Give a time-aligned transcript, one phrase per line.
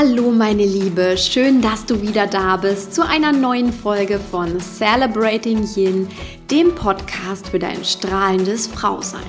[0.00, 5.68] Hallo meine Liebe, schön, dass du wieder da bist zu einer neuen Folge von Celebrating
[5.74, 6.06] Yin,
[6.52, 9.26] dem Podcast für dein strahlendes Frausein.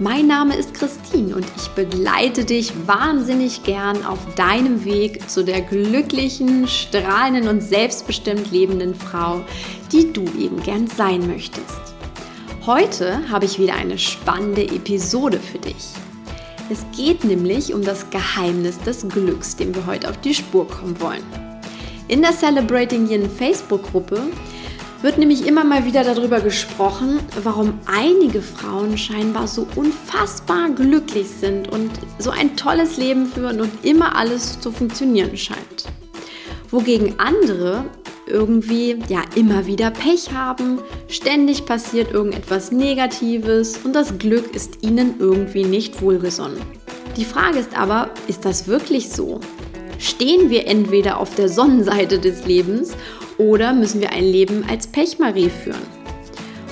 [0.00, 5.60] Mein Name ist Christine und ich begleite dich wahnsinnig gern auf deinem Weg zu der
[5.60, 9.44] glücklichen, strahlenden und selbstbestimmt lebenden Frau,
[9.92, 11.94] die du eben gern sein möchtest.
[12.66, 15.76] Heute habe ich wieder eine spannende Episode für dich.
[16.68, 21.00] Es geht nämlich um das Geheimnis des Glücks, dem wir heute auf die Spur kommen
[21.00, 21.22] wollen.
[22.08, 24.20] In der Celebrating Yin Facebook-Gruppe
[25.00, 31.68] wird nämlich immer mal wieder darüber gesprochen, warum einige Frauen scheinbar so unfassbar glücklich sind
[31.68, 35.84] und so ein tolles Leben führen und immer alles zu funktionieren scheint.
[36.72, 37.84] Wogegen andere
[38.26, 45.14] irgendwie ja immer wieder Pech haben, ständig passiert irgendetwas Negatives und das Glück ist ihnen
[45.18, 46.60] irgendwie nicht wohlgesonnen.
[47.16, 49.40] Die Frage ist aber, ist das wirklich so?
[49.98, 52.92] Stehen wir entweder auf der Sonnenseite des Lebens
[53.38, 55.96] oder müssen wir ein Leben als Pechmarie führen?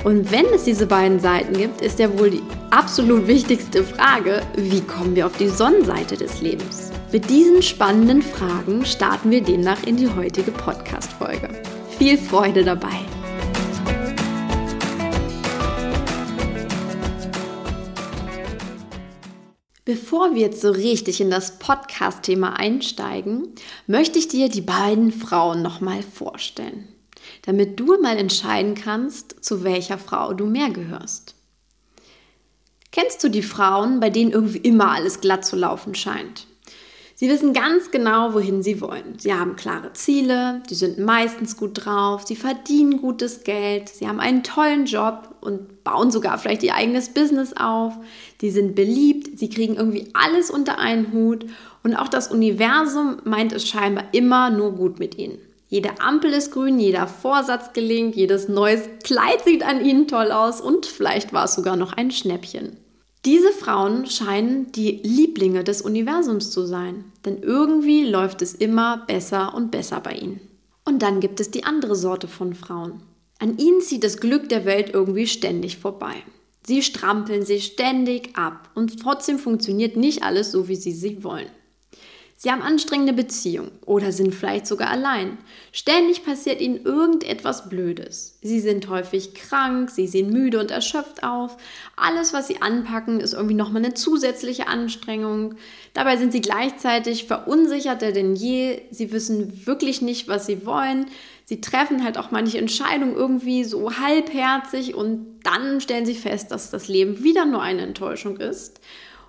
[0.05, 4.83] Und wenn es diese beiden Seiten gibt, ist ja wohl die absolut wichtigste Frage, wie
[4.83, 6.84] kommen wir auf die Sonnenseite des Lebens?
[7.15, 11.49] Mit diesen spannenden Fragen starten wir demnach in die heutige Podcast-Folge.
[11.97, 12.89] Viel Freude dabei!
[19.85, 23.47] Bevor wir jetzt so richtig in das Podcast-Thema einsteigen,
[23.87, 26.89] möchte ich dir die beiden Frauen nochmal vorstellen
[27.43, 31.35] damit du mal entscheiden kannst, zu welcher Frau du mehr gehörst.
[32.91, 36.47] Kennst du die Frauen, bei denen irgendwie immer alles glatt zu laufen scheint?
[37.17, 39.19] Sie wissen ganz genau, wohin sie wollen.
[39.19, 44.19] Sie haben klare Ziele, die sind meistens gut drauf, sie verdienen gutes Geld, sie haben
[44.19, 47.93] einen tollen Job und bauen sogar vielleicht ihr eigenes Business auf.
[48.41, 51.47] Die sind beliebt, sie kriegen irgendwie alles unter einen Hut
[51.85, 55.39] und auch das Universum meint es scheinbar immer nur gut mit ihnen.
[55.69, 60.61] Jede Ampel ist grün, jeder Vorsatz gelingt, jedes neues Kleid sieht an ihnen toll aus
[60.61, 62.77] und vielleicht war es sogar noch ein Schnäppchen.
[63.25, 69.55] Diese Frauen scheinen die Lieblinge des Universums zu sein, denn irgendwie läuft es immer besser
[69.55, 70.41] und besser bei ihnen.
[70.85, 73.01] Und dann gibt es die andere Sorte von Frauen.
[73.39, 76.15] An ihnen zieht das Glück der Welt irgendwie ständig vorbei.
[76.67, 81.49] Sie strampeln sich ständig ab und trotzdem funktioniert nicht alles so, wie sie sich wollen.
[82.45, 85.39] Sie haben anstrengende Beziehungen oder sind vielleicht sogar allein.
[85.73, 88.37] Ständig passiert ihnen irgendetwas Blödes.
[88.43, 91.57] Sie sind häufig krank, sie sehen müde und erschöpft auf.
[91.97, 95.55] Alles, was sie anpacken, ist irgendwie nochmal eine zusätzliche Anstrengung.
[95.95, 98.83] Dabei sind sie gleichzeitig verunsicherter denn je.
[98.91, 101.07] Sie wissen wirklich nicht, was sie wollen.
[101.47, 106.71] Sie treffen halt auch manche Entscheidungen irgendwie so halbherzig und dann stellen sie fest, dass
[106.71, 108.81] das Leben wieder nur eine Enttäuschung ist.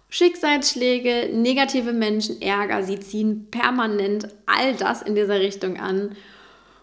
[0.09, 6.15] Schicksalsschläge, negative Menschen, Ärger, sie ziehen permanent all das in dieser Richtung an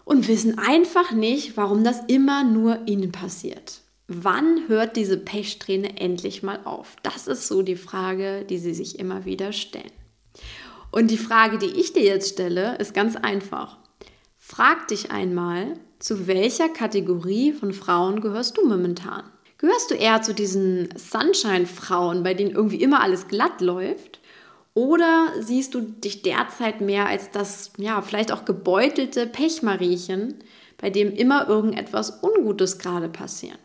[0.05, 3.81] und wissen einfach nicht, warum das immer nur ihnen passiert.
[4.07, 6.97] Wann hört diese Pechsträhne endlich mal auf?
[7.03, 9.91] Das ist so die Frage, die sie sich immer wieder stellen.
[10.91, 13.77] Und die Frage, die ich dir jetzt stelle, ist ganz einfach.
[14.37, 19.23] Frag dich einmal, zu welcher Kategorie von Frauen gehörst du momentan?
[19.63, 24.19] Gehörst du eher zu diesen Sunshine-Frauen, bei denen irgendwie immer alles glatt läuft?
[24.73, 30.35] Oder siehst du dich derzeit mehr als das, ja, vielleicht auch gebeutelte Pechmariechen,
[30.77, 33.57] bei dem immer irgendetwas Ungutes gerade passiert?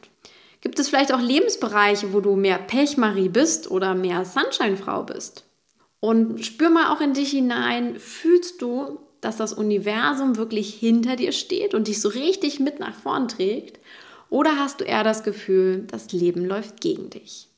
[0.61, 5.47] Gibt es vielleicht auch Lebensbereiche, wo du mehr Pechmarie bist oder mehr Sunshine-Frau bist?
[5.99, 11.33] Und spür mal auch in dich hinein, fühlst du, dass das Universum wirklich hinter dir
[11.33, 13.81] steht und dich so richtig mit nach vorn trägt?
[14.31, 17.49] Oder hast du eher das Gefühl, das Leben läuft gegen dich?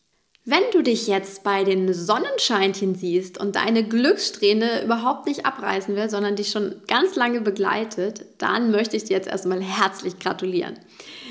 [0.47, 6.09] Wenn du dich jetzt bei den Sonnenscheinchen siehst und deine Glückssträhne überhaupt nicht abreißen will,
[6.09, 10.78] sondern dich schon ganz lange begleitet, dann möchte ich dir jetzt erstmal herzlich gratulieren.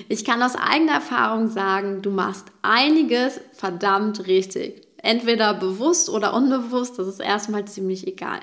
[0.09, 4.83] Ich kann aus eigener Erfahrung sagen, du machst einiges verdammt richtig.
[4.97, 8.41] Entweder bewusst oder unbewusst, das ist erstmal ziemlich egal.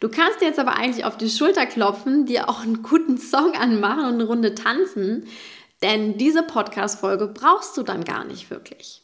[0.00, 3.54] Du kannst dir jetzt aber eigentlich auf die Schulter klopfen, dir auch einen guten Song
[3.54, 5.26] anmachen und eine Runde tanzen,
[5.84, 9.02] denn diese Podcast-Folge brauchst du dann gar nicht wirklich.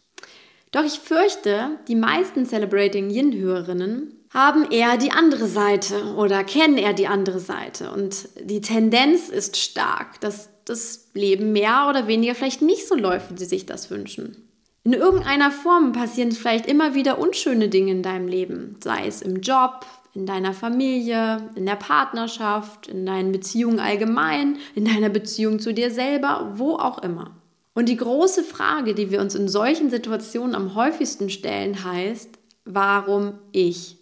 [0.73, 6.95] Doch ich fürchte, die meisten Celebrating Yin-Hörerinnen haben eher die andere Seite oder kennen eher
[6.95, 7.91] die andere Seite.
[7.91, 13.31] Und die Tendenz ist stark, dass das Leben mehr oder weniger vielleicht nicht so läuft,
[13.31, 14.49] wie sie sich das wünschen.
[14.83, 19.41] In irgendeiner Form passieren vielleicht immer wieder unschöne Dinge in deinem Leben, sei es im
[19.41, 19.85] Job,
[20.15, 25.91] in deiner Familie, in der Partnerschaft, in deinen Beziehungen allgemein, in deiner Beziehung zu dir
[25.91, 27.37] selber, wo auch immer.
[27.75, 33.39] Und die große Frage, die wir uns in solchen Situationen am häufigsten stellen, heißt, warum
[33.53, 33.99] ich?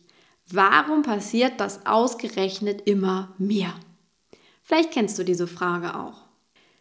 [0.50, 3.74] Warum passiert das ausgerechnet immer mehr?
[4.62, 6.27] Vielleicht kennst du diese Frage auch.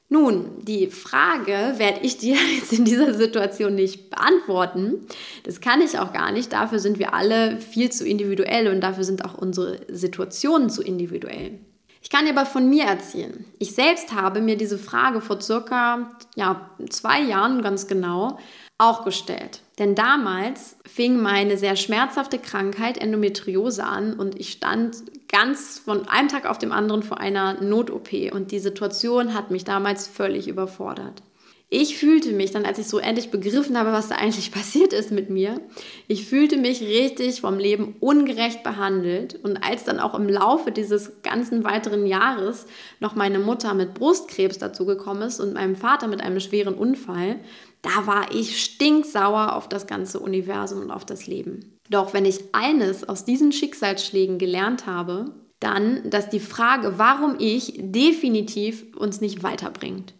[0.09, 5.05] Nun, die Frage werde ich dir jetzt in dieser Situation nicht beantworten.
[5.43, 6.53] Das kann ich auch gar nicht.
[6.53, 11.59] Dafür sind wir alle viel zu individuell und dafür sind auch unsere Situationen zu individuell.
[12.01, 13.43] Ich kann dir aber von mir erzählen.
[13.59, 18.37] Ich selbst habe mir diese Frage vor circa ja, zwei Jahren ganz genau
[18.77, 19.61] auch gestellt.
[19.79, 24.97] Denn damals fing meine sehr schmerzhafte Krankheit Endometriose an und ich stand
[25.29, 29.63] ganz von einem Tag auf dem anderen vor einer Not-OP und die Situation hat mich
[29.63, 31.21] damals völlig überfordert.
[31.69, 35.11] Ich fühlte mich dann, als ich so endlich begriffen habe, was da eigentlich passiert ist
[35.11, 35.59] mit mir,
[36.07, 39.35] ich fühlte mich richtig vom Leben ungerecht behandelt.
[39.43, 42.67] Und als dann auch im Laufe dieses ganzen weiteren Jahres
[43.01, 47.39] noch meine Mutter mit Brustkrebs dazugekommen ist und meinem Vater mit einem schweren Unfall,
[47.81, 51.76] da war ich stinksauer auf das ganze Universum und auf das Leben.
[51.89, 57.73] Doch wenn ich eines aus diesen Schicksalsschlägen gelernt habe, dann, dass die Frage, warum ich,
[57.77, 60.13] definitiv uns nicht weiterbringt.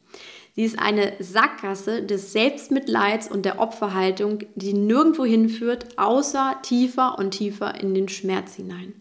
[0.55, 7.31] Sie ist eine Sackgasse des Selbstmitleids und der Opferhaltung, die nirgendwo hinführt, außer tiefer und
[7.31, 8.93] tiefer in den Schmerz hinein.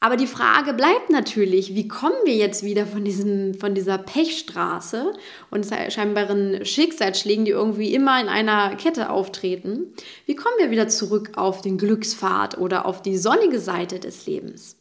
[0.00, 5.12] Aber die Frage bleibt natürlich, wie kommen wir jetzt wieder von, diesem, von dieser Pechstraße
[5.50, 9.92] und scheinbaren Schicksalsschlägen, die irgendwie immer in einer Kette auftreten,
[10.26, 14.76] wie kommen wir wieder zurück auf den Glückspfad oder auf die sonnige Seite des Lebens?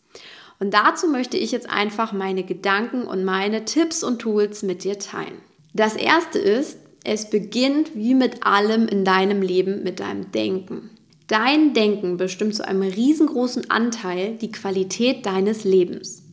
[0.59, 4.99] Und dazu möchte ich jetzt einfach meine Gedanken und meine Tipps und Tools mit dir
[4.99, 5.41] teilen.
[5.73, 10.96] Das erste ist, es beginnt wie mit allem in deinem Leben mit deinem Denken.
[11.27, 16.23] Dein Denken bestimmt zu einem riesengroßen Anteil die Qualität deines Lebens.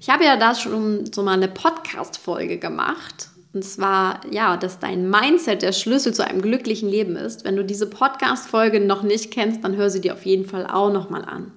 [0.00, 3.28] Ich habe ja da schon so mal eine Podcast-Folge gemacht.
[3.52, 7.44] Und zwar, ja, dass dein Mindset der Schlüssel zu einem glücklichen Leben ist.
[7.44, 10.90] Wenn du diese Podcast-Folge noch nicht kennst, dann hör sie dir auf jeden Fall auch
[10.90, 11.52] nochmal an.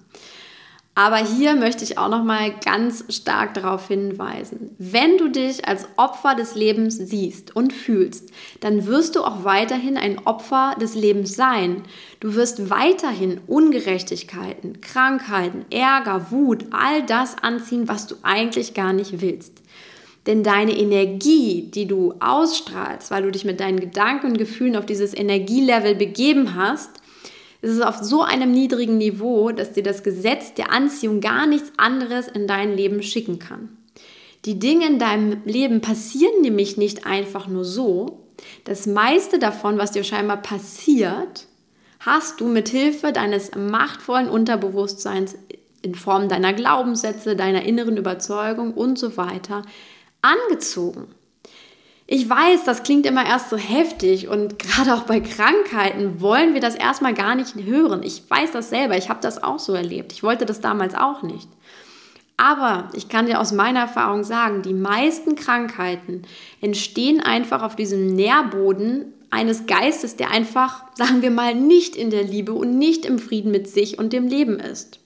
[0.97, 4.73] Aber hier möchte ich auch noch mal ganz stark darauf hinweisen.
[4.77, 8.31] Wenn du dich als Opfer des Lebens siehst und fühlst,
[8.61, 11.83] dann wirst du auch weiterhin ein Opfer des Lebens sein.
[12.21, 19.19] Du wirst weiterhin Ungerechtigkeiten, Krankheiten, Ärger, Wut, all das anziehen, was du eigentlich gar nicht
[19.19, 19.61] willst.
[20.27, 24.85] Denn deine Energie, die du ausstrahlst, weil du dich mit deinen Gedanken und Gefühlen auf
[24.85, 27.01] dieses Energielevel begeben hast,
[27.65, 31.71] es ist auf so einem niedrigen Niveau, dass dir das Gesetz der Anziehung gar nichts
[31.77, 33.75] anderes in dein Leben schicken kann.
[34.45, 38.19] Die Dinge in deinem Leben passieren nämlich nicht einfach nur so.
[38.65, 41.47] Das meiste davon, was dir scheinbar passiert,
[42.01, 45.35] hast du mit Hilfe deines machtvollen Unterbewusstseins
[45.81, 49.63] in Form deiner Glaubenssätze, deiner inneren Überzeugung und so weiter
[50.21, 51.07] angezogen.
[52.07, 56.61] Ich weiß, das klingt immer erst so heftig und gerade auch bei Krankheiten wollen wir
[56.61, 58.03] das erstmal gar nicht hören.
[58.03, 60.13] Ich weiß das selber, ich habe das auch so erlebt.
[60.13, 61.49] Ich wollte das damals auch nicht.
[62.37, 66.23] Aber ich kann dir aus meiner Erfahrung sagen, die meisten Krankheiten
[66.61, 72.23] entstehen einfach auf diesem Nährboden eines Geistes, der einfach, sagen wir mal, nicht in der
[72.23, 74.99] Liebe und nicht im Frieden mit sich und dem Leben ist.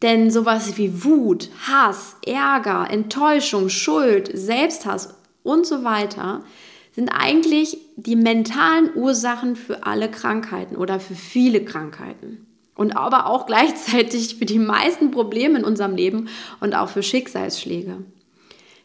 [0.00, 6.44] Denn sowas wie Wut, Hass, Ärger, Enttäuschung, Schuld, Selbsthass und so weiter
[6.92, 12.46] sind eigentlich die mentalen Ursachen für alle Krankheiten oder für viele Krankheiten.
[12.74, 16.28] Und aber auch gleichzeitig für die meisten Probleme in unserem Leben
[16.60, 17.98] und auch für Schicksalsschläge.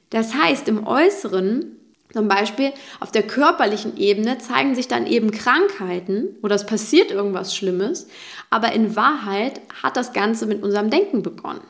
[0.10, 1.78] Das heißt, im Äußeren,
[2.14, 7.56] zum Beispiel auf der körperlichen Ebene, zeigen sich dann eben Krankheiten oder es passiert irgendwas
[7.56, 8.08] Schlimmes,
[8.50, 11.62] aber in Wahrheit hat das Ganze mit unserem Denken begonnen.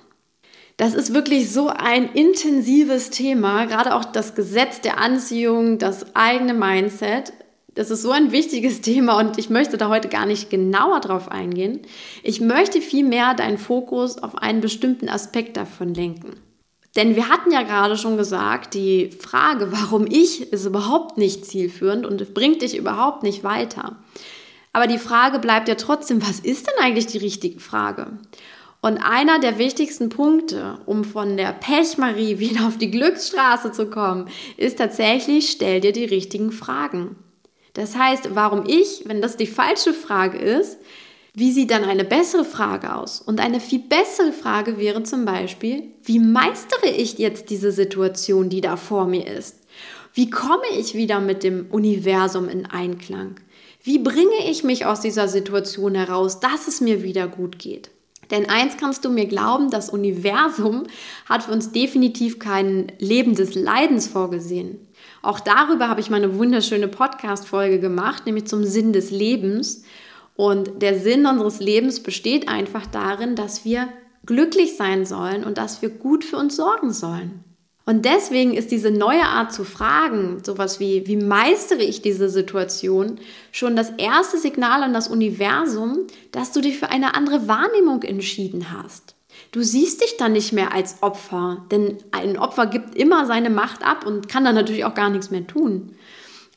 [0.78, 6.54] Das ist wirklich so ein intensives Thema, gerade auch das Gesetz der Anziehung, das eigene
[6.54, 7.32] Mindset.
[7.76, 11.32] Das ist so ein wichtiges Thema und ich möchte da heute gar nicht genauer drauf
[11.32, 11.82] eingehen.
[12.24, 16.36] Ich möchte vielmehr deinen Fokus auf einen bestimmten Aspekt davon lenken.
[16.98, 22.06] Denn wir hatten ja gerade schon gesagt, die Frage, warum ich, ist überhaupt nicht zielführend
[22.06, 23.98] und bringt dich überhaupt nicht weiter.
[24.72, 28.08] Aber die Frage bleibt ja trotzdem, was ist denn eigentlich die richtige Frage?
[28.82, 34.30] Und einer der wichtigsten Punkte, um von der Pechmarie wieder auf die Glücksstraße zu kommen,
[34.58, 37.16] ist tatsächlich, stell dir die richtigen Fragen.
[37.74, 40.78] Das heißt, warum ich, wenn das die falsche Frage ist,
[41.38, 43.20] wie sieht dann eine bessere Frage aus?
[43.20, 48.62] Und eine viel bessere Frage wäre zum Beispiel, wie meistere ich jetzt diese Situation, die
[48.62, 49.58] da vor mir ist?
[50.14, 53.36] Wie komme ich wieder mit dem Universum in Einklang?
[53.84, 57.92] Wie bringe ich mich aus dieser Situation heraus, dass es mir wieder gut geht?
[58.32, 60.84] Denn eins kannst du mir glauben, das Universum
[61.28, 64.80] hat für uns definitiv kein Leben des Leidens vorgesehen.
[65.22, 69.84] Auch darüber habe ich mal eine wunderschöne Podcast-Folge gemacht, nämlich zum Sinn des Lebens.
[70.36, 73.88] Und der Sinn unseres Lebens besteht einfach darin, dass wir
[74.26, 77.44] glücklich sein sollen und dass wir gut für uns sorgen sollen.
[77.86, 83.20] Und deswegen ist diese neue Art zu fragen, sowas wie, wie meistere ich diese Situation,
[83.52, 86.00] schon das erste Signal an das Universum,
[86.32, 89.14] dass du dich für eine andere Wahrnehmung entschieden hast.
[89.52, 93.86] Du siehst dich dann nicht mehr als Opfer, denn ein Opfer gibt immer seine Macht
[93.86, 95.96] ab und kann dann natürlich auch gar nichts mehr tun.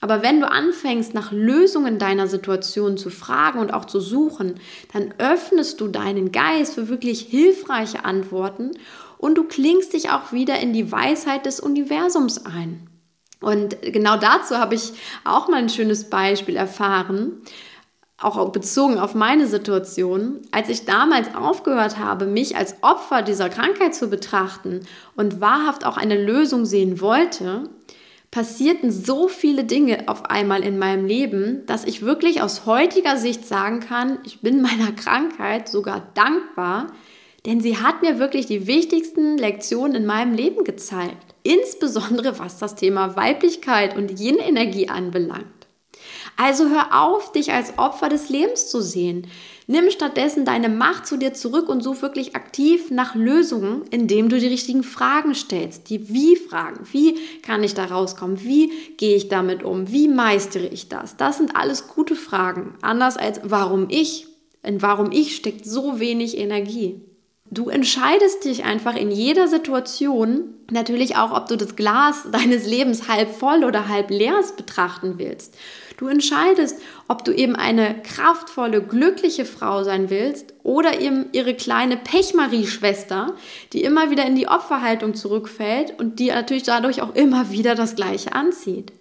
[0.00, 4.60] Aber wenn du anfängst, nach Lösungen deiner Situation zu fragen und auch zu suchen,
[4.92, 8.72] dann öffnest du deinen Geist für wirklich hilfreiche Antworten
[9.18, 12.88] und du klingst dich auch wieder in die Weisheit des Universums ein.
[13.40, 14.92] Und genau dazu habe ich
[15.24, 17.42] auch mal ein schönes Beispiel erfahren,
[18.20, 20.40] auch bezogen auf meine Situation.
[20.50, 24.80] Als ich damals aufgehört habe, mich als Opfer dieser Krankheit zu betrachten
[25.14, 27.70] und wahrhaft auch eine Lösung sehen wollte,
[28.30, 33.46] passierten so viele Dinge auf einmal in meinem Leben, dass ich wirklich aus heutiger Sicht
[33.46, 36.88] sagen kann, ich bin meiner Krankheit sogar dankbar,
[37.46, 42.74] denn sie hat mir wirklich die wichtigsten Lektionen in meinem Leben gezeigt, insbesondere was das
[42.74, 45.46] Thema Weiblichkeit und Yin-Energie anbelangt.
[46.36, 49.26] Also hör auf, dich als Opfer des Lebens zu sehen.
[49.70, 54.40] Nimm stattdessen deine Macht zu dir zurück und such wirklich aktiv nach Lösungen, indem du
[54.40, 55.90] die richtigen Fragen stellst.
[55.90, 56.86] Die Wie-Fragen.
[56.90, 58.42] Wie kann ich da rauskommen?
[58.42, 59.92] Wie gehe ich damit um?
[59.92, 61.18] Wie meistere ich das?
[61.18, 62.76] Das sind alles gute Fragen.
[62.80, 64.26] Anders als warum ich?
[64.62, 67.02] In warum ich steckt so wenig Energie.
[67.50, 73.08] Du entscheidest dich einfach in jeder Situation, natürlich auch, ob du das Glas deines Lebens
[73.08, 75.56] halb voll oder halb leer betrachten willst.
[75.96, 76.78] Du entscheidest,
[77.08, 83.34] ob du eben eine kraftvolle, glückliche Frau sein willst oder eben ihre kleine Pechmarie-Schwester,
[83.72, 87.96] die immer wieder in die Opferhaltung zurückfällt und die natürlich dadurch auch immer wieder das
[87.96, 88.92] Gleiche anzieht.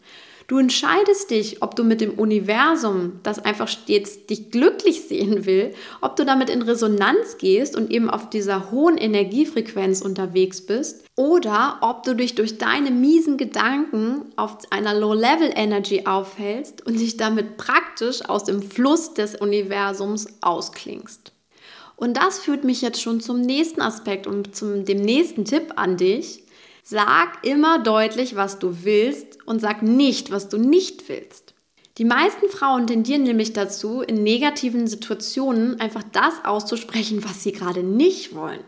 [0.48, 5.74] Du entscheidest dich, ob du mit dem Universum, das einfach stets dich glücklich sehen will,
[6.00, 11.80] ob du damit in Resonanz gehst und eben auf dieser hohen Energiefrequenz unterwegs bist oder
[11.82, 18.24] ob du dich durch deine miesen Gedanken auf einer Low-Level-Energy aufhältst und dich damit praktisch
[18.24, 21.34] aus dem Fluss des Universums ausklingst.
[21.98, 25.98] Und das führt mich jetzt schon zum nächsten Aspekt und zum dem nächsten Tipp an
[25.98, 26.44] dich.
[26.84, 31.56] Sag immer deutlich, was du willst und sag nicht, was du nicht willst.
[31.98, 37.82] Die meisten Frauen tendieren nämlich dazu, in negativen Situationen einfach das auszusprechen, was sie gerade
[37.82, 38.60] nicht wollen.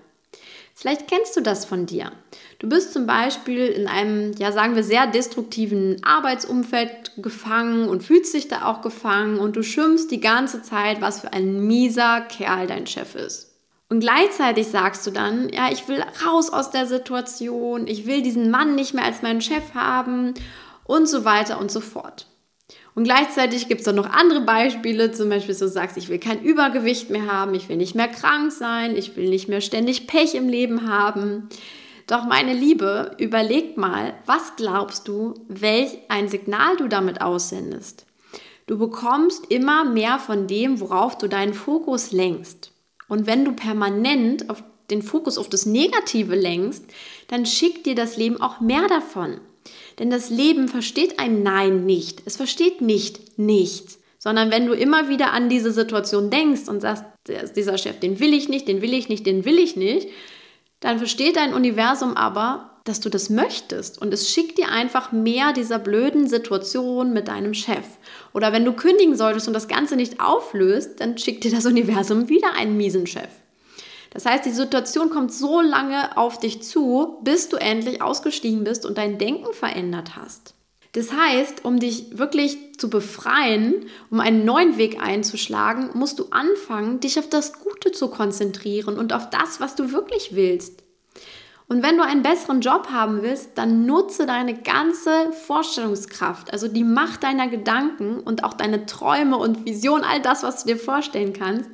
[0.74, 2.12] Vielleicht kennst du das von dir.
[2.58, 8.34] Du bist zum Beispiel in einem, ja sagen wir, sehr destruktiven Arbeitsumfeld gefangen und fühlst
[8.34, 12.66] dich da auch gefangen und du schimpfst die ganze Zeit, was für ein mieser Kerl
[12.66, 13.50] dein Chef ist.
[13.90, 18.50] Und gleichzeitig sagst du dann, ja, ich will raus aus der Situation, ich will diesen
[18.50, 20.34] Mann nicht mehr als meinen Chef haben
[20.90, 22.26] und so weiter und so fort.
[22.96, 26.42] Und gleichzeitig gibt es dann noch andere Beispiele, zum Beispiel, du sagst, ich will kein
[26.42, 30.34] Übergewicht mehr haben, ich will nicht mehr krank sein, ich will nicht mehr ständig Pech
[30.34, 31.48] im Leben haben.
[32.08, 38.08] Doch meine Liebe, überleg mal, was glaubst du, welch ein Signal du damit aussendest?
[38.66, 42.72] Du bekommst immer mehr von dem, worauf du deinen Fokus lenkst.
[43.08, 46.84] Und wenn du permanent auf den Fokus auf das Negative lenkst,
[47.28, 49.40] dann schickt dir das Leben auch mehr davon.
[50.00, 52.24] Denn das Leben versteht ein Nein nicht.
[52.26, 54.00] Es versteht nicht nichts.
[54.18, 57.06] Sondern wenn du immer wieder an diese Situation denkst und sagst,
[57.56, 60.10] dieser Chef, den will ich nicht, den will ich nicht, den will ich nicht,
[60.80, 65.54] dann versteht dein Universum aber, dass du das möchtest und es schickt dir einfach mehr
[65.54, 67.86] dieser blöden Situation mit deinem Chef.
[68.34, 72.30] Oder wenn du kündigen solltest und das Ganze nicht auflöst, dann schickt dir das Universum
[72.30, 73.30] wieder einen miesen Chef.
[74.12, 78.86] Das heißt, die Situation kommt so lange auf dich zu, bis du endlich ausgestiegen bist
[78.86, 80.56] und dein Denken verändert hast.
[80.94, 87.00] Das heißt, um dich wirklich zu befreien, um einen neuen Weg einzuschlagen, musst du anfangen,
[87.00, 90.84] dich auf das Gute zu konzentrieren und auf das, was du wirklich willst.
[91.68, 96.84] Und wenn du einen besseren Job haben willst, dann nutze deine ganze Vorstellungskraft, also die
[96.84, 101.34] Macht deiner Gedanken und auch deine Träume und Vision, all das, was du dir vorstellen
[101.34, 101.70] kannst.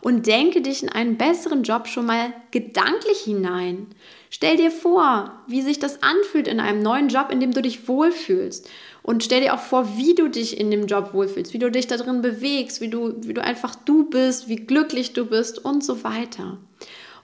[0.00, 3.88] Und denke dich in einen besseren Job schon mal gedanklich hinein.
[4.30, 7.88] Stell dir vor, wie sich das anfühlt in einem neuen Job, in dem du dich
[7.88, 8.68] wohlfühlst.
[9.02, 11.86] Und stell dir auch vor, wie du dich in dem Job wohlfühlst, wie du dich
[11.86, 15.84] da drin bewegst, wie du, wie du einfach du bist, wie glücklich du bist und
[15.84, 16.58] so weiter.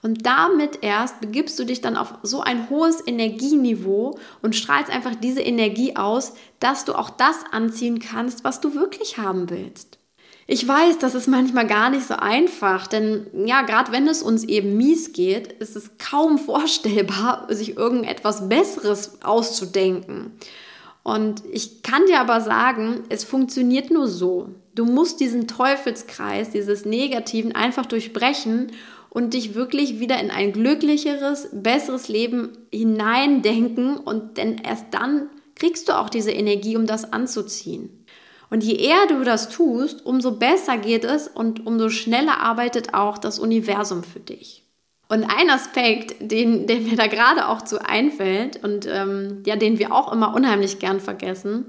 [0.02, 5.14] Und damit erst begibst du dich dann auf so ein hohes Energieniveau und strahlst einfach
[5.14, 9.98] diese Energie aus, dass du auch das anziehen kannst, was du wirklich haben willst.
[10.52, 14.44] Ich weiß, das ist manchmal gar nicht so einfach, denn ja, gerade wenn es uns
[14.44, 20.32] eben mies geht, ist es kaum vorstellbar, sich irgendetwas Besseres auszudenken.
[21.02, 24.50] Und ich kann dir aber sagen, es funktioniert nur so.
[24.74, 28.72] Du musst diesen Teufelskreis, dieses Negativen einfach durchbrechen
[29.08, 35.88] und dich wirklich wieder in ein glücklicheres, besseres Leben hineindenken und denn erst dann kriegst
[35.88, 38.01] du auch diese Energie, um das anzuziehen.
[38.52, 43.16] Und je eher du das tust, umso besser geht es und umso schneller arbeitet auch
[43.16, 44.62] das Universum für dich.
[45.08, 49.78] Und ein Aspekt, den, der mir da gerade auch zu einfällt und ähm, ja, den
[49.78, 51.64] wir auch immer unheimlich gern vergessen,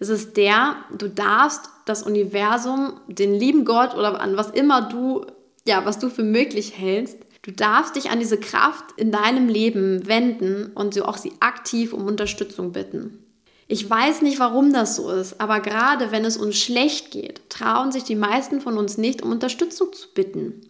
[0.00, 5.26] ist es der, du darfst das Universum, den lieben Gott oder an was immer du,
[5.64, 10.08] ja, was du für möglich hältst, du darfst dich an diese Kraft in deinem Leben
[10.08, 13.25] wenden und sie auch sie aktiv um Unterstützung bitten.
[13.68, 17.90] Ich weiß nicht, warum das so ist, aber gerade wenn es uns schlecht geht, trauen
[17.90, 20.60] sich die meisten von uns nicht, um Unterstützung zu bitten.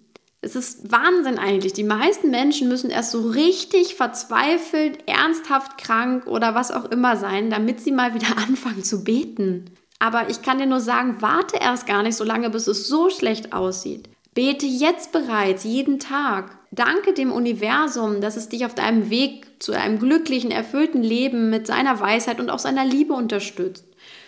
[0.40, 1.72] Es ist Wahnsinn eigentlich.
[1.72, 7.50] Die meisten Menschen müssen erst so richtig verzweifelt, ernsthaft krank oder was auch immer sein,
[7.50, 9.66] damit sie mal wieder anfangen zu beten.
[9.98, 13.10] Aber ich kann dir nur sagen, warte erst gar nicht so lange, bis es so
[13.10, 14.08] schlecht aussieht.
[14.34, 16.58] Bete jetzt bereits, jeden Tag.
[16.70, 21.66] Danke dem Universum, dass es dich auf deinem Weg zu einem glücklichen, erfüllten Leben mit
[21.66, 23.84] seiner Weisheit und auch seiner Liebe unterstützt.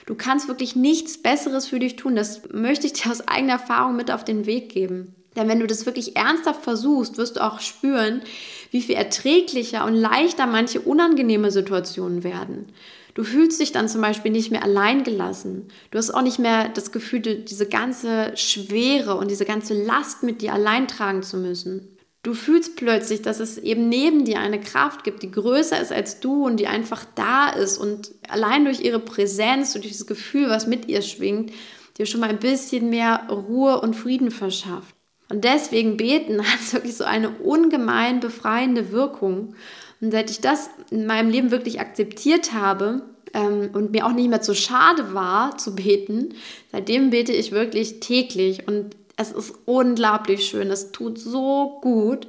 [0.06, 2.16] Du kannst wirklich nichts Besseres für dich tun.
[2.16, 5.14] Das möchte ich dir aus eigener Erfahrung mit auf den Weg geben.
[5.37, 8.23] Denn wenn du das wirklich ernsthaft versuchst, wirst du auch spüren,
[8.70, 12.73] wie viel erträglicher und leichter manche unangenehme Situationen werden.
[13.14, 15.68] Du fühlst dich dann zum Beispiel nicht mehr allein gelassen.
[15.90, 20.40] Du hast auch nicht mehr das Gefühl, diese ganze Schwere und diese ganze Last mit
[20.40, 21.98] dir allein tragen zu müssen.
[22.28, 26.20] Du fühlst plötzlich, dass es eben neben dir eine Kraft gibt, die größer ist als
[26.20, 30.66] du und die einfach da ist und allein durch ihre Präsenz, durch dieses Gefühl, was
[30.66, 31.54] mit ihr schwingt,
[31.97, 34.94] dir schon mal ein bisschen mehr Ruhe und Frieden verschafft.
[35.30, 39.54] Und deswegen beten hat wirklich so eine ungemein befreiende Wirkung.
[40.02, 44.28] Und seit ich das in meinem Leben wirklich akzeptiert habe ähm, und mir auch nicht
[44.28, 46.35] mehr zu schade war zu beten,
[46.73, 48.68] seitdem bete ich wirklich täglich.
[48.68, 50.70] Und es ist unglaublich schön.
[50.70, 52.26] Es tut so gut.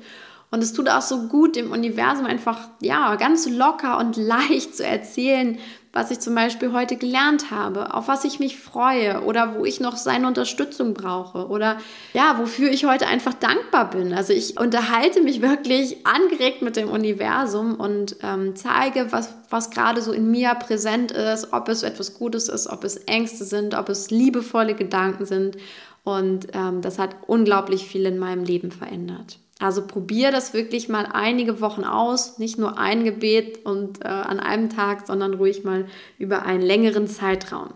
[0.51, 4.83] Und es tut auch so gut, dem Universum einfach, ja, ganz locker und leicht zu
[4.83, 5.59] erzählen,
[5.92, 9.79] was ich zum Beispiel heute gelernt habe, auf was ich mich freue oder wo ich
[9.79, 11.77] noch seine Unterstützung brauche oder
[12.14, 14.14] ja, wofür ich heute einfach dankbar bin.
[14.14, 20.03] Also ich unterhalte mich wirklich angeregt mit dem Universum und ähm, zeige, was, was gerade
[20.03, 23.90] so in mir präsent ist, ob es etwas Gutes ist, ob es Ängste sind, ob
[23.90, 25.57] es liebevolle Gedanken sind.
[26.03, 29.40] Und ähm, das hat unglaublich viel in meinem Leben verändert.
[29.59, 34.40] Also probier das wirklich mal einige Wochen aus, nicht nur ein Gebet und äh, an
[34.40, 35.85] einem Tag, sondern ruhig mal
[36.18, 37.74] über einen längeren Zeitraum.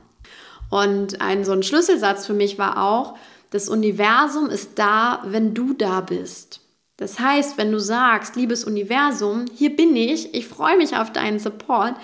[0.70, 3.16] Und ein so ein Schlüsselsatz für mich war auch,
[3.52, 6.62] das Universum ist da, wenn du da bist.
[6.98, 11.38] Das heißt, wenn du sagst, liebes Universum, hier bin ich, ich freue mich auf deinen
[11.38, 11.96] Support,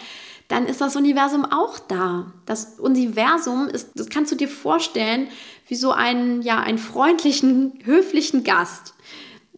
[0.49, 2.33] dann ist das Universum auch da.
[2.45, 5.29] Das Universum ist, das kannst du dir vorstellen,
[5.67, 8.93] wie so einen, ja, einen freundlichen, höflichen Gast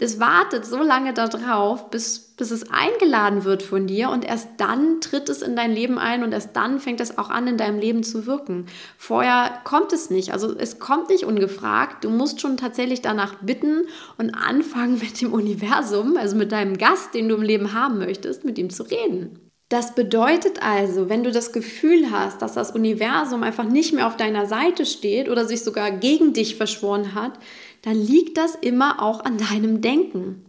[0.01, 4.99] es wartet so lange darauf, bis, bis es eingeladen wird von dir und erst dann
[4.99, 7.77] tritt es in dein Leben ein und erst dann fängt es auch an, in deinem
[7.77, 8.65] Leben zu wirken.
[8.97, 12.03] Vorher kommt es nicht, also es kommt nicht ungefragt.
[12.03, 13.83] Du musst schon tatsächlich danach bitten
[14.17, 18.43] und anfangen mit dem Universum, also mit deinem Gast, den du im Leben haben möchtest,
[18.43, 19.39] mit ihm zu reden.
[19.71, 24.17] Das bedeutet also, wenn du das Gefühl hast, dass das Universum einfach nicht mehr auf
[24.17, 27.31] deiner Seite steht oder sich sogar gegen dich verschworen hat,
[27.81, 30.43] dann liegt das immer auch an deinem Denken.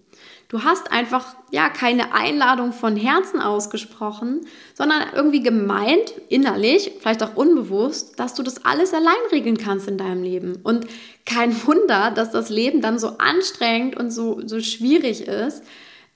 [0.48, 4.40] Du hast einfach ja keine Einladung von Herzen ausgesprochen,
[4.74, 9.98] sondern irgendwie gemeint, innerlich, vielleicht auch unbewusst, dass du das alles allein regeln kannst in
[9.98, 10.58] deinem Leben.
[10.64, 10.84] Und
[11.26, 15.62] kein Wunder, dass das Leben dann so anstrengend und so, so schwierig ist,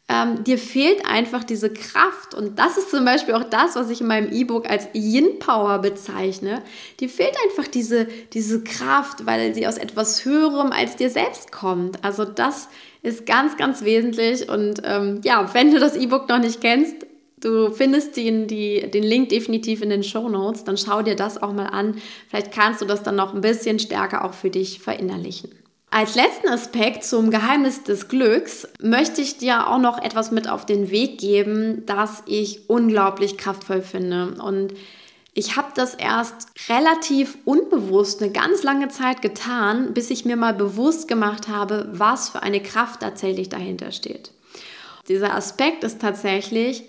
[0.08, 2.34] ähm, dir fehlt einfach diese Kraft.
[2.34, 5.80] Und das ist zum Beispiel auch das, was ich in meinem E-Book als Yin Power
[5.80, 6.62] bezeichne.
[7.00, 12.04] Dir fehlt einfach diese, diese Kraft, weil sie aus etwas Höherem als dir selbst kommt.
[12.04, 12.68] Also das
[13.02, 14.48] ist ganz, ganz wesentlich.
[14.48, 17.06] Und ähm, ja, wenn du das E-Book noch nicht kennst,
[17.38, 20.64] Du findest den, die, den Link definitiv in den Show Notes.
[20.64, 22.00] Dann schau dir das auch mal an.
[22.28, 25.50] Vielleicht kannst du das dann noch ein bisschen stärker auch für dich verinnerlichen.
[25.90, 30.66] Als letzten Aspekt zum Geheimnis des Glücks möchte ich dir auch noch etwas mit auf
[30.66, 34.34] den Weg geben, das ich unglaublich kraftvoll finde.
[34.42, 34.74] Und
[35.32, 40.54] ich habe das erst relativ unbewusst eine ganz lange Zeit getan, bis ich mir mal
[40.54, 44.32] bewusst gemacht habe, was für eine Kraft tatsächlich dahinter steht.
[45.08, 46.84] Dieser Aspekt ist tatsächlich,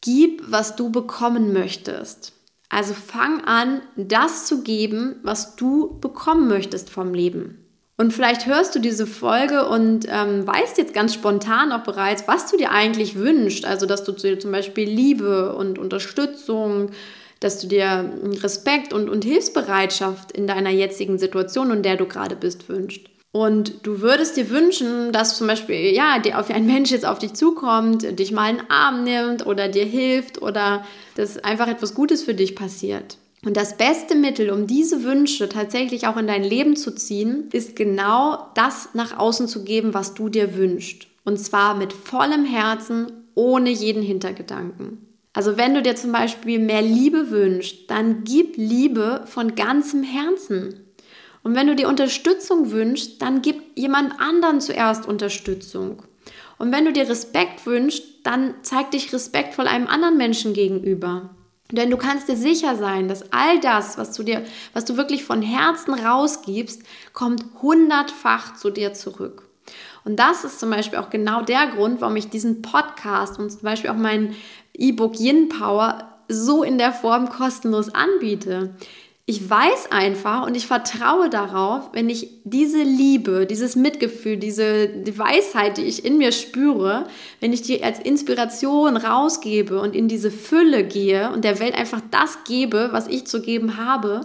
[0.00, 2.32] gib, was du bekommen möchtest.
[2.68, 7.65] Also fang an, das zu geben, was du bekommen möchtest vom Leben.
[7.98, 12.50] Und vielleicht hörst du diese Folge und ähm, weißt jetzt ganz spontan auch bereits, was
[12.50, 13.64] du dir eigentlich wünschst.
[13.64, 16.90] Also, dass du dir zum Beispiel Liebe und Unterstützung,
[17.40, 22.36] dass du dir Respekt und, und Hilfsbereitschaft in deiner jetzigen Situation, in der du gerade
[22.36, 23.06] bist, wünschst.
[23.32, 26.16] und du würdest dir wünschen, dass zum Beispiel, ja,
[26.48, 30.40] ein Mensch jetzt auf dich zukommt, dich mal in den Arm nimmt oder dir hilft
[30.40, 30.84] oder
[31.16, 33.18] dass einfach etwas Gutes für dich passiert.
[33.44, 37.76] Und das beste Mittel, um diese Wünsche tatsächlich auch in dein Leben zu ziehen, ist
[37.76, 41.06] genau das nach außen zu geben, was du dir wünschst.
[41.24, 45.06] Und zwar mit vollem Herzen, ohne jeden Hintergedanken.
[45.32, 50.86] Also wenn du dir zum Beispiel mehr Liebe wünschst, dann gib Liebe von ganzem Herzen.
[51.42, 56.02] Und wenn du dir Unterstützung wünschst, dann gib jemand anderen zuerst Unterstützung.
[56.58, 61.35] Und wenn du dir Respekt wünschst, dann zeig dich respektvoll einem anderen Menschen gegenüber.
[61.72, 65.24] Denn du kannst dir sicher sein, dass all das, was du dir, was du wirklich
[65.24, 69.48] von Herzen rausgibst, kommt hundertfach zu dir zurück.
[70.04, 73.62] Und das ist zum Beispiel auch genau der Grund, warum ich diesen Podcast und zum
[73.62, 74.36] Beispiel auch mein
[74.74, 78.74] E-Book Yin Power so in der Form kostenlos anbiete
[79.28, 85.18] ich weiß einfach und ich vertraue darauf, wenn ich diese Liebe, dieses Mitgefühl, diese die
[85.18, 87.08] Weisheit, die ich in mir spüre,
[87.40, 92.00] wenn ich die als Inspiration rausgebe und in diese Fülle gehe und der Welt einfach
[92.12, 94.20] das gebe, was ich zu geben habe,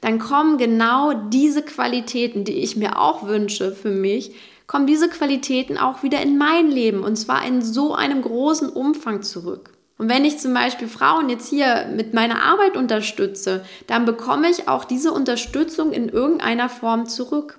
[0.00, 4.30] dann kommen genau diese Qualitäten, die ich mir auch wünsche für mich,
[4.68, 9.22] kommen diese Qualitäten auch wieder in mein Leben und zwar in so einem großen Umfang
[9.22, 9.75] zurück.
[9.98, 14.68] Und wenn ich zum Beispiel Frauen jetzt hier mit meiner Arbeit unterstütze, dann bekomme ich
[14.68, 17.58] auch diese Unterstützung in irgendeiner Form zurück.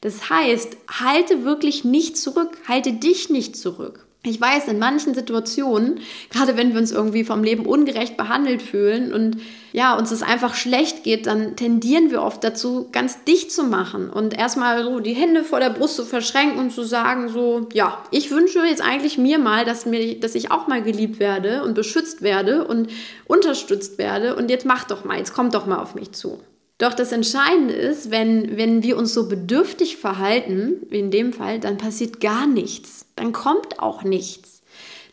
[0.00, 4.06] Das heißt, halte wirklich nicht zurück, halte dich nicht zurück.
[4.24, 9.12] Ich weiß, in manchen Situationen, gerade wenn wir uns irgendwie vom Leben ungerecht behandelt fühlen
[9.12, 9.38] und
[9.76, 14.08] ja, uns es einfach schlecht geht, dann tendieren wir oft dazu, ganz dicht zu machen
[14.08, 18.02] und erstmal so die Hände vor der Brust zu verschränken und zu sagen, so, ja,
[18.10, 21.74] ich wünsche jetzt eigentlich mir mal, dass, mir, dass ich auch mal geliebt werde und
[21.74, 22.88] beschützt werde und
[23.26, 26.40] unterstützt werde und jetzt mach doch mal, jetzt kommt doch mal auf mich zu.
[26.78, 31.60] Doch das Entscheidende ist, wenn, wenn wir uns so bedürftig verhalten, wie in dem Fall,
[31.60, 33.04] dann passiert gar nichts.
[33.14, 34.62] Dann kommt auch nichts.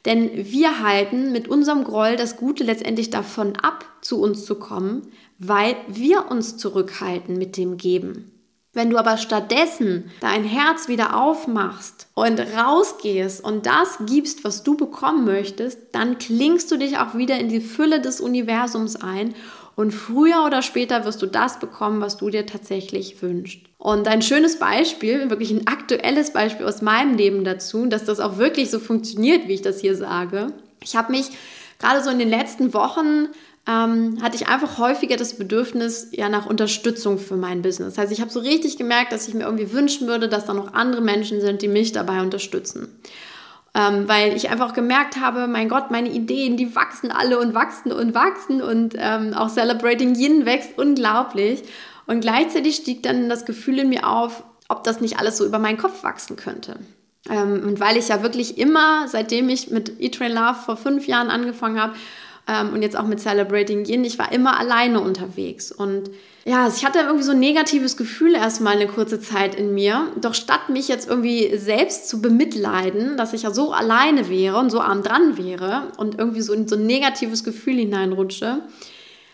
[0.05, 5.07] Denn wir halten mit unserem Groll das Gute letztendlich davon ab, zu uns zu kommen,
[5.39, 8.29] weil wir uns zurückhalten mit dem Geben.
[8.75, 14.75] Wenn du aber stattdessen dein Herz wieder aufmachst und rausgehst und das gibst, was du
[14.75, 19.35] bekommen möchtest, dann klingst du dich auch wieder in die Fülle des Universums ein
[19.75, 23.61] und früher oder später wirst du das bekommen, was du dir tatsächlich wünschst.
[23.77, 28.37] Und ein schönes Beispiel, wirklich ein aktuelles Beispiel aus meinem Leben dazu, dass das auch
[28.37, 30.47] wirklich so funktioniert, wie ich das hier sage.
[30.83, 31.29] Ich habe mich
[31.79, 33.27] gerade so in den letzten Wochen
[33.65, 37.93] ähm, hatte ich einfach häufiger das Bedürfnis ja nach Unterstützung für mein Business.
[37.93, 40.53] Das heißt, ich habe so richtig gemerkt, dass ich mir irgendwie wünschen würde, dass da
[40.53, 42.89] noch andere Menschen sind, die mich dabei unterstützen.
[43.75, 47.91] Ähm, weil ich einfach gemerkt habe, mein Gott, meine Ideen, die wachsen alle und wachsen
[47.91, 51.63] und wachsen und ähm, auch Celebrating Yin wächst unglaublich.
[52.05, 55.57] Und gleichzeitig stieg dann das Gefühl in mir auf, ob das nicht alles so über
[55.57, 56.75] meinen Kopf wachsen könnte.
[57.29, 61.07] Ähm, und weil ich ja wirklich immer, seitdem ich mit Eat, Train Love vor fünf
[61.07, 61.93] Jahren angefangen habe,
[62.73, 64.03] und jetzt auch mit Celebrating Yin.
[64.03, 66.09] Ich war immer alleine unterwegs und
[66.45, 70.11] ja, ich hatte irgendwie so ein negatives Gefühl erstmal eine kurze Zeit in mir.
[70.19, 74.69] Doch statt mich jetzt irgendwie selbst zu bemitleiden, dass ich ja so alleine wäre und
[74.69, 78.59] so arm dran wäre und irgendwie so in so ein negatives Gefühl hineinrutsche,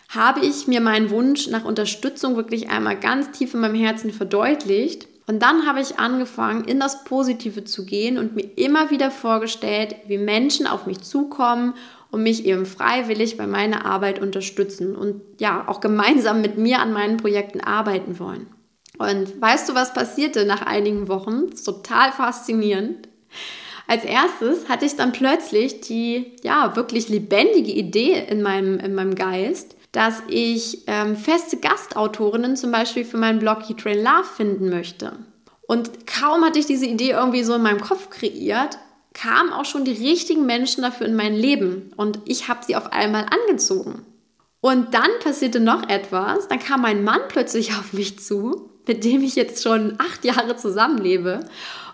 [0.08, 5.08] habe ich mir meinen Wunsch nach Unterstützung wirklich einmal ganz tief in meinem Herzen verdeutlicht.
[5.26, 9.94] Und dann habe ich angefangen, in das Positive zu gehen und mir immer wieder vorgestellt,
[10.06, 11.74] wie Menschen auf mich zukommen
[12.10, 16.92] und mich eben freiwillig bei meiner Arbeit unterstützen und ja, auch gemeinsam mit mir an
[16.92, 18.48] meinen Projekten arbeiten wollen.
[18.98, 21.50] Und weißt du, was passierte nach einigen Wochen?
[21.64, 23.08] total faszinierend.
[23.86, 29.14] Als erstes hatte ich dann plötzlich die, ja, wirklich lebendige Idee in meinem, in meinem
[29.14, 35.12] Geist, dass ich ähm, feste Gastautorinnen zum Beispiel für meinen Blog He Love finden möchte.
[35.66, 38.78] Und kaum hatte ich diese Idee irgendwie so in meinem Kopf kreiert,
[39.14, 42.92] kamen auch schon die richtigen Menschen dafür in mein Leben und ich habe sie auf
[42.92, 44.06] einmal angezogen.
[44.60, 49.22] Und dann passierte noch etwas, dann kam mein Mann plötzlich auf mich zu, mit dem
[49.22, 51.40] ich jetzt schon acht Jahre zusammenlebe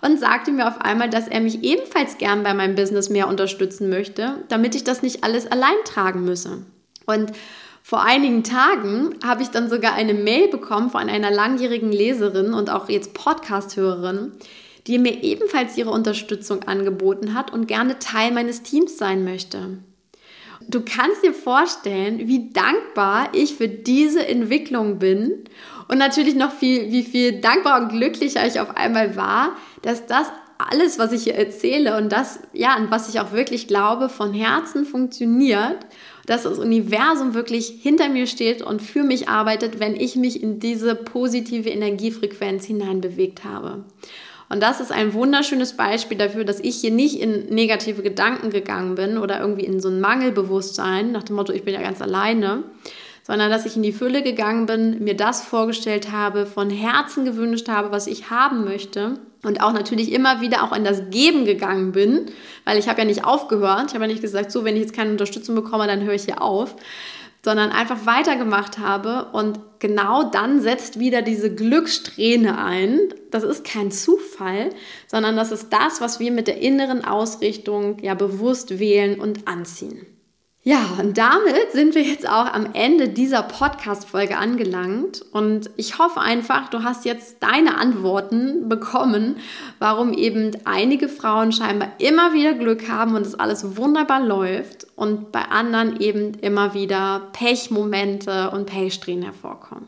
[0.03, 3.89] und sagte mir auf einmal, dass er mich ebenfalls gern bei meinem Business mehr unterstützen
[3.89, 6.65] möchte, damit ich das nicht alles allein tragen müsse.
[7.07, 7.33] Und
[7.83, 12.69] vor einigen Tagen habe ich dann sogar eine Mail bekommen von einer langjährigen Leserin und
[12.69, 14.33] auch jetzt Podcast-Hörerin,
[14.87, 19.79] die mir ebenfalls ihre Unterstützung angeboten hat und gerne Teil meines Teams sein möchte.
[20.69, 25.45] Du kannst dir vorstellen, wie dankbar ich für diese Entwicklung bin
[25.89, 30.29] und natürlich noch viel, wie viel dankbar und glücklicher ich auf einmal war, dass das
[30.59, 34.33] alles, was ich hier erzähle und das, ja, an was ich auch wirklich glaube, von
[34.33, 35.77] Herzen funktioniert
[36.27, 40.59] dass das Universum wirklich hinter mir steht und für mich arbeitet, wenn ich mich in
[40.59, 43.85] diese positive Energiefrequenz hineinbewegt habe.
[44.49, 48.95] Und das ist ein wunderschönes Beispiel dafür, dass ich hier nicht in negative Gedanken gegangen
[48.95, 52.63] bin oder irgendwie in so ein Mangelbewusstsein nach dem Motto, ich bin ja ganz alleine,
[53.25, 57.69] sondern dass ich in die Fülle gegangen bin, mir das vorgestellt habe, von Herzen gewünscht
[57.69, 61.91] habe, was ich haben möchte und auch natürlich immer wieder auch in das Geben gegangen
[61.91, 62.27] bin,
[62.65, 63.87] weil ich habe ja nicht aufgehört.
[63.89, 66.25] Ich habe ja nicht gesagt, so, wenn ich jetzt keine Unterstützung bekomme, dann höre ich
[66.25, 66.77] hier auf,
[67.47, 72.99] sondern einfach weitergemacht habe und genau dann setzt wieder diese Glückssträhne ein.
[73.31, 74.71] Das ist kein Zufall,
[75.07, 80.05] sondern das ist das, was wir mit der inneren Ausrichtung ja bewusst wählen und anziehen.
[80.69, 85.25] Ja, und damit sind wir jetzt auch am Ende dieser Podcast-Folge angelangt.
[85.31, 89.37] Und ich hoffe einfach, du hast jetzt deine Antworten bekommen,
[89.79, 95.31] warum eben einige Frauen scheinbar immer wieder Glück haben und es alles wunderbar läuft und
[95.31, 99.87] bei anderen eben immer wieder Pechmomente und Pechsträhnen hervorkommen.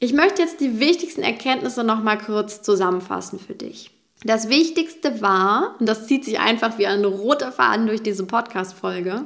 [0.00, 3.90] Ich möchte jetzt die wichtigsten Erkenntnisse nochmal kurz zusammenfassen für dich.
[4.22, 9.24] Das Wichtigste war, und das zieht sich einfach wie ein roter Faden durch diese Podcast-Folge,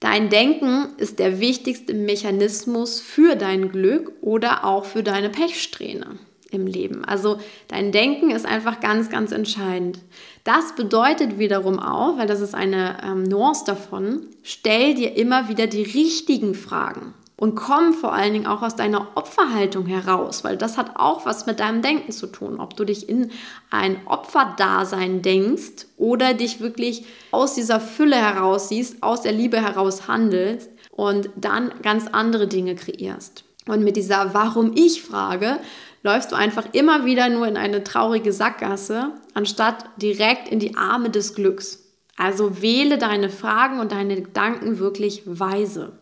[0.00, 6.18] Dein Denken ist der wichtigste Mechanismus für dein Glück oder auch für deine Pechsträhne
[6.50, 7.04] im Leben.
[7.04, 9.98] Also dein Denken ist einfach ganz, ganz entscheidend.
[10.42, 15.66] Das bedeutet wiederum auch, weil das ist eine ähm, Nuance davon, stell dir immer wieder
[15.66, 20.76] die richtigen Fragen und komm vor allen Dingen auch aus deiner Opferhaltung heraus, weil das
[20.76, 23.30] hat auch was mit deinem Denken zu tun, ob du dich in
[23.70, 30.06] ein Opferdasein denkst oder dich wirklich aus dieser Fülle heraus siehst, aus der Liebe heraus
[30.06, 33.44] handelst und dann ganz andere Dinge kreierst.
[33.66, 35.60] Und mit dieser Warum ich Frage
[36.02, 41.08] läufst du einfach immer wieder nur in eine traurige Sackgasse, anstatt direkt in die Arme
[41.08, 41.86] des Glücks.
[42.18, 45.99] Also wähle deine Fragen und deine Gedanken wirklich weise.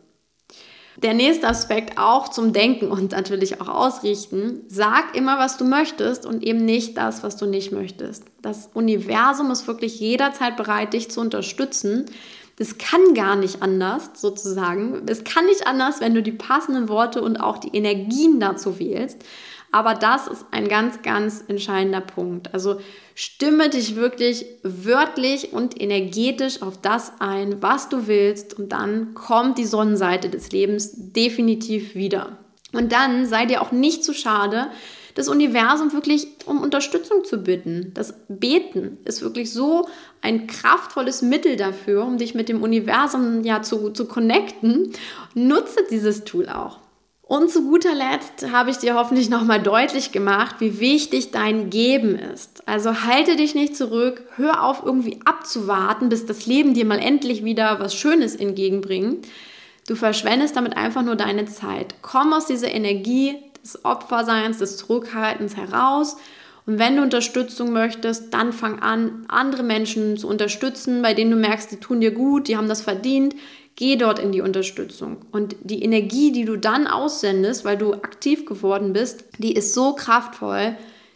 [1.03, 4.63] Der nächste Aspekt auch zum Denken und natürlich auch ausrichten.
[4.67, 8.25] Sag immer, was du möchtest und eben nicht das, was du nicht möchtest.
[8.43, 12.07] Das Universum ist wirklich jederzeit bereit, dich zu unterstützen.
[12.57, 15.03] Das kann gar nicht anders, sozusagen.
[15.07, 19.25] Es kann nicht anders, wenn du die passenden Worte und auch die Energien dazu wählst.
[19.71, 22.55] Aber das ist ein ganz, ganz entscheidender Punkt.
[22.55, 22.81] Also
[23.15, 29.59] stimme dich wirklich wörtlich und energetisch auf das ein, was du willst und dann kommt
[29.59, 32.39] die Sonnenseite des Lebens definitiv wieder.
[32.73, 34.69] Und dann sei dir auch nicht zu schade,
[35.15, 37.91] das Universum wirklich um Unterstützung zu bitten.
[37.93, 39.89] Das Beten ist wirklich so
[40.23, 44.93] ein kraftvolles Mittel dafür, um dich mit dem Universum ja zu, zu connecten.
[45.35, 46.79] Nutze dieses Tool auch.
[47.29, 52.19] Und zu guter Letzt habe ich dir hoffentlich nochmal deutlich gemacht, wie wichtig dein Geben
[52.19, 52.67] ist.
[52.67, 57.45] Also halte dich nicht zurück, hör auf irgendwie abzuwarten, bis das Leben dir mal endlich
[57.45, 59.27] wieder was Schönes entgegenbringt.
[59.87, 61.97] Du verschwendest damit einfach nur deine Zeit.
[62.01, 66.17] Komm aus dieser Energie des Opferseins, des Zurückhaltens heraus.
[66.65, 71.37] Und wenn du Unterstützung möchtest, dann fang an, andere Menschen zu unterstützen, bei denen du
[71.37, 73.35] merkst, die tun dir gut, die haben das verdient.
[73.79, 75.19] Geh dort in die Unterstützung.
[75.31, 79.93] Und die Energie, die du dann aussendest, weil du aktiv geworden bist, die ist so
[79.93, 80.75] kraftvoll.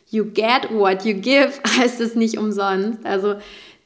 [0.08, 3.04] You get what you give, heißt es nicht umsonst.
[3.04, 3.34] Also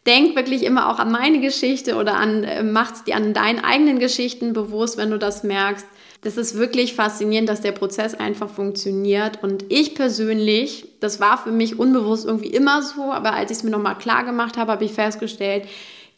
[0.04, 3.98] denk wirklich immer auch an meine Geschichte oder an, äh, mach's dir an deinen eigenen
[3.98, 5.86] Geschichten bewusst, wenn du das merkst.
[6.20, 9.42] Das ist wirklich faszinierend, dass der Prozess einfach funktioniert.
[9.42, 13.64] Und ich persönlich, das war für mich unbewusst irgendwie immer so, aber als ich es
[13.64, 15.64] mir nochmal klar gemacht habe, habe ich festgestellt,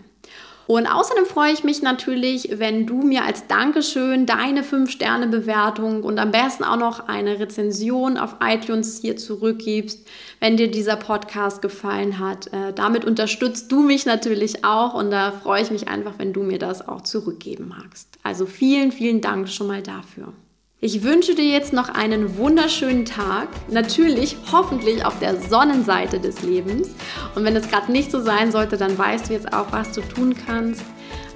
[0.70, 6.30] Und außerdem freue ich mich natürlich, wenn du mir als Dankeschön deine 5-Sterne-Bewertung und am
[6.30, 10.06] besten auch noch eine Rezension auf iTunes hier zurückgibst,
[10.38, 12.52] wenn dir dieser Podcast gefallen hat.
[12.52, 16.44] Äh, damit unterstützt du mich natürlich auch und da freue ich mich einfach, wenn du
[16.44, 18.06] mir das auch zurückgeben magst.
[18.22, 20.33] Also vielen, vielen Dank schon mal dafür.
[20.82, 23.48] Ich wünsche dir jetzt noch einen wunderschönen Tag.
[23.68, 26.88] Natürlich, hoffentlich auf der Sonnenseite des Lebens.
[27.34, 30.00] Und wenn es gerade nicht so sein sollte, dann weißt du jetzt auch, was du
[30.00, 30.82] tun kannst.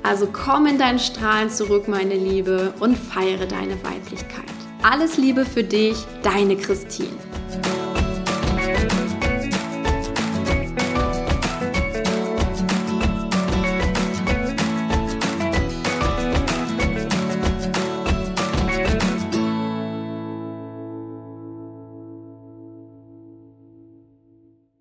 [0.03, 4.45] Also komm in deinen Strahlen zurück, meine Liebe, und feiere deine Weiblichkeit.
[4.83, 7.11] Alles Liebe für dich, deine Christine.